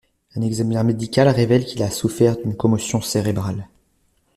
[0.35, 3.67] Un examen médical révèle qu'il a souffert d'une commotion cérébrale.